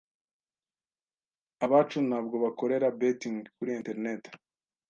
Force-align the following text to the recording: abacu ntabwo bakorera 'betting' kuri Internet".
abacu 1.65 1.97
ntabwo 2.07 2.35
bakorera 2.43 2.87
'betting' 2.95 3.49
kuri 3.55 3.71
Internet". 3.79 4.23